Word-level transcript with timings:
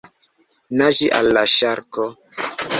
Naĝi 0.81 1.11
al 1.19 1.31
la 1.39 1.45
ŝarko! 1.59 2.11